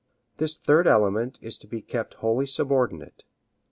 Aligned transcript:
This 0.37 0.57
third 0.57 0.87
element 0.87 1.37
is 1.43 1.59
to 1.59 1.67
be 1.67 1.79
kept 1.79 2.15
wholly 2.15 2.47
subordinate. 2.47 3.23